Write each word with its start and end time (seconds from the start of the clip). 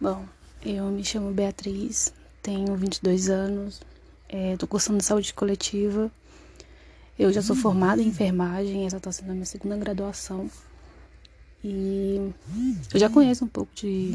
Bom, 0.00 0.24
eu 0.64 0.84
me 0.92 1.04
chamo 1.04 1.32
Beatriz, 1.32 2.14
tenho 2.40 2.76
22 2.76 3.28
anos, 3.28 3.82
estou 4.28 4.68
é, 4.68 4.70
cursando 4.70 5.02
saúde 5.02 5.34
coletiva. 5.34 6.08
Eu 7.18 7.32
já 7.32 7.42
sou 7.42 7.56
formada 7.56 8.00
em 8.00 8.06
enfermagem, 8.06 8.86
essa 8.86 8.98
está 8.98 9.10
sendo 9.10 9.32
a 9.32 9.34
minha 9.34 9.44
segunda 9.44 9.76
graduação. 9.76 10.48
E 11.64 12.32
eu 12.94 13.00
já 13.00 13.10
conheço 13.10 13.44
um 13.44 13.48
pouco 13.48 13.74
de 13.74 14.14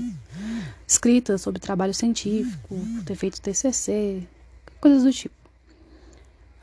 escrita 0.87 1.37
sobre 1.37 1.59
trabalho 1.59 1.93
científico, 1.93 2.77
ter 3.05 3.15
feito 3.15 3.41
TCC, 3.41 4.25
coisas 4.79 5.03
do 5.03 5.11
tipo. 5.11 5.35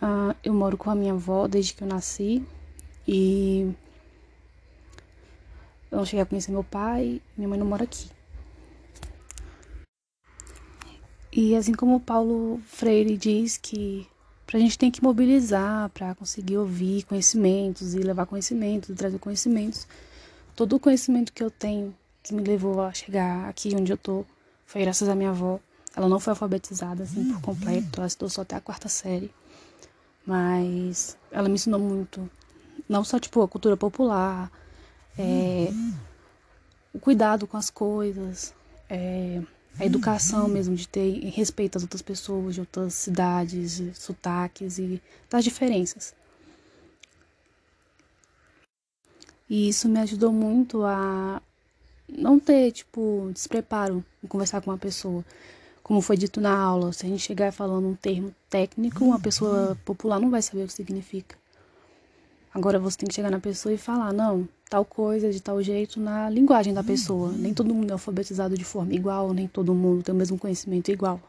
Uh, 0.00 0.34
eu 0.42 0.54
moro 0.54 0.78
com 0.78 0.88
a 0.88 0.94
minha 0.94 1.12
avó 1.12 1.46
desde 1.46 1.74
que 1.74 1.82
eu 1.84 1.88
nasci 1.88 2.42
e 3.06 3.70
eu 5.90 5.98
não 5.98 6.06
cheguei 6.06 6.22
a 6.22 6.26
conhecer 6.26 6.52
meu 6.52 6.64
pai, 6.64 7.20
minha 7.36 7.50
mãe 7.50 7.58
não 7.58 7.66
mora 7.66 7.84
aqui. 7.84 8.08
E 11.32 11.54
assim 11.54 11.72
como 11.72 12.00
Paulo 12.00 12.60
Freire 12.66 13.16
diz 13.16 13.56
que 13.56 14.06
a 14.52 14.58
gente 14.58 14.76
tem 14.76 14.90
que 14.90 15.02
mobilizar 15.02 15.88
para 15.90 16.14
conseguir 16.16 16.56
ouvir 16.56 17.04
conhecimentos 17.04 17.94
e 17.94 17.98
levar 17.98 18.26
conhecimentos, 18.26 18.94
trazer 18.96 19.18
conhecimentos. 19.18 19.86
Todo 20.56 20.74
o 20.74 20.80
conhecimento 20.80 21.32
que 21.32 21.42
eu 21.42 21.50
tenho, 21.50 21.94
que 22.22 22.34
me 22.34 22.42
levou 22.42 22.82
a 22.82 22.92
chegar 22.92 23.48
aqui 23.48 23.74
onde 23.76 23.92
eu 23.92 23.96
tô, 23.96 24.24
foi 24.66 24.80
graças 24.80 25.08
à 25.08 25.14
minha 25.14 25.30
avó. 25.30 25.60
Ela 25.96 26.08
não 26.08 26.18
foi 26.18 26.32
alfabetizada 26.32 27.04
assim 27.04 27.32
por 27.32 27.40
completo, 27.40 27.98
ela 27.98 28.06
estudou 28.06 28.28
só 28.28 28.42
até 28.42 28.56
a 28.56 28.60
quarta 28.60 28.88
série. 28.88 29.30
Mas 30.26 31.16
ela 31.30 31.48
me 31.48 31.54
ensinou 31.54 31.78
muito. 31.78 32.28
Não 32.88 33.04
só 33.04 33.20
tipo 33.20 33.40
a 33.42 33.48
cultura 33.48 33.76
popular, 33.76 34.50
é, 35.16 35.72
o 36.92 36.98
cuidado 36.98 37.46
com 37.46 37.56
as 37.56 37.70
coisas, 37.70 38.52
é, 38.88 39.40
a 39.78 39.86
educação 39.86 40.48
mesmo, 40.48 40.74
de 40.74 40.86
ter 40.86 41.30
respeito 41.30 41.76
às 41.76 41.82
outras 41.82 42.02
pessoas, 42.02 42.54
de 42.54 42.60
outras 42.60 42.94
cidades, 42.94 43.80
sotaques 43.94 44.78
e 44.78 45.00
das 45.28 45.44
diferenças. 45.44 46.14
E 49.48 49.68
isso 49.68 49.88
me 49.88 49.98
ajudou 49.98 50.32
muito 50.32 50.84
a 50.84 51.42
não 52.08 52.38
ter, 52.38 52.72
tipo, 52.72 53.30
despreparo 53.32 54.04
em 54.22 54.26
conversar 54.26 54.60
com 54.60 54.70
uma 54.70 54.78
pessoa. 54.78 55.24
Como 55.82 56.00
foi 56.00 56.16
dito 56.16 56.40
na 56.40 56.56
aula, 56.56 56.92
se 56.92 57.04
a 57.04 57.08
gente 57.08 57.20
chegar 57.20 57.52
falando 57.52 57.88
um 57.88 57.96
termo 57.96 58.34
técnico, 58.48 59.04
uma 59.04 59.18
pessoa 59.18 59.76
popular 59.84 60.20
não 60.20 60.30
vai 60.30 60.40
saber 60.40 60.64
o 60.64 60.66
que 60.66 60.72
significa. 60.72 61.36
Agora 62.52 62.78
você 62.78 62.98
tem 62.98 63.08
que 63.08 63.14
chegar 63.14 63.30
na 63.30 63.38
pessoa 63.38 63.72
e 63.72 63.78
falar, 63.78 64.12
não, 64.12 64.48
tal 64.68 64.84
coisa 64.84 65.30
de 65.30 65.40
tal 65.40 65.62
jeito 65.62 66.00
na 66.00 66.28
linguagem 66.28 66.74
da 66.74 66.82
pessoa. 66.82 67.32
Nem 67.32 67.54
todo 67.54 67.74
mundo 67.74 67.90
é 67.90 67.92
alfabetizado 67.92 68.56
de 68.56 68.64
forma 68.64 68.92
igual, 68.92 69.32
nem 69.32 69.46
todo 69.46 69.72
mundo 69.72 70.02
tem 70.02 70.14
o 70.14 70.18
mesmo 70.18 70.36
conhecimento 70.36 70.90
igual. 70.90 71.20